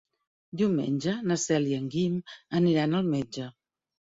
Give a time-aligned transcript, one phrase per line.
[0.61, 2.17] Diumenge na Cel i en Guim
[2.61, 3.51] aniran al metge.